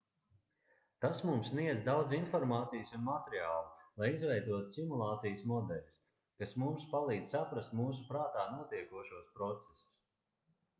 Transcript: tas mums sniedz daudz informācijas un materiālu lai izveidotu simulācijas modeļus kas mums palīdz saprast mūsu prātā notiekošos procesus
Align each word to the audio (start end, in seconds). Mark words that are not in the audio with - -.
tas 1.03 1.19
mums 1.29 1.49
sniedz 1.51 1.83
daudz 1.87 2.15
informācijas 2.19 2.93
un 2.99 3.03
materiālu 3.09 3.85
lai 4.03 4.09
izveidotu 4.15 4.75
simulācijas 4.79 5.45
modeļus 5.53 6.01
kas 6.41 6.57
mums 6.65 6.89
palīdz 6.97 7.37
saprast 7.37 7.79
mūsu 7.83 8.09
prātā 8.11 8.49
notiekošos 8.59 9.33
procesus 9.39 9.89